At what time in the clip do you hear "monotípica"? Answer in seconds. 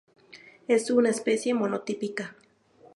1.53-2.35